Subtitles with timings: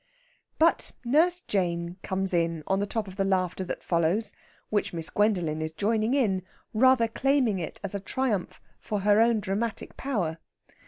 [0.57, 4.33] But Nurse Jane comes in on the top of the laughter that follows,
[4.71, 6.41] which Miss Gwendolen is joining in,
[6.73, 10.39] rather claiming it as a triumph for her own dramatic power.